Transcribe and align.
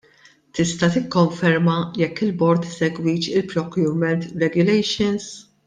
Tista' 0.57 0.87
tikkonferma 0.95 1.75
jekk 1.99 2.23
il-bord 2.29 2.67
isegwix 2.71 3.23
il-procurement 3.37 4.23
regulations? 4.45 5.33